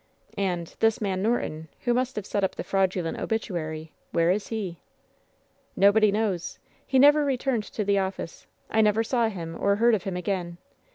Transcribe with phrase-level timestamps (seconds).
[0.39, 4.79] "And— this man Norton, who must have set up the fraudulent obituary, where is he?"
[5.77, 6.57] "JSTobody knows.
[6.87, 8.47] He never returned to the office.
[8.71, 10.57] I never saw him, or heard of him again.